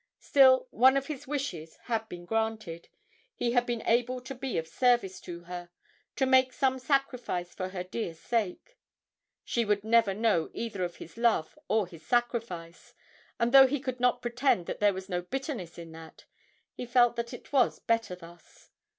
Still, 0.17 0.65
one 0.71 0.97
of 0.97 1.05
his 1.05 1.27
wishes 1.27 1.75
had 1.83 2.09
been 2.09 2.25
granted 2.25 2.89
he 3.35 3.51
had 3.51 3.67
been 3.67 3.83
able 3.83 4.19
to 4.21 4.33
be 4.33 4.57
of 4.57 4.67
service 4.67 5.19
to 5.21 5.41
her, 5.43 5.69
to 6.15 6.25
make 6.25 6.51
some 6.53 6.79
sacrifice 6.79 7.53
for 7.53 7.69
her 7.69 7.83
dear 7.83 8.15
sake. 8.15 8.79
She 9.43 9.63
would 9.63 9.83
never 9.83 10.15
know 10.15 10.49
either 10.55 10.83
of 10.83 10.95
his 10.95 11.17
love 11.17 11.55
or 11.67 11.85
his 11.85 12.03
sacrifice, 12.03 12.95
and 13.39 13.51
though 13.51 13.67
he 13.67 13.79
could 13.79 13.99
not 13.99 14.23
pretend 14.23 14.65
that 14.65 14.79
there 14.79 14.89
was 14.91 15.07
no 15.07 15.21
bitterness 15.21 15.77
in 15.77 15.91
that, 15.91 16.25
he 16.73 16.87
felt 16.87 17.15
that 17.15 17.31
it 17.31 17.53
was 17.53 17.77
better 17.77 18.15
thus. 18.15 18.71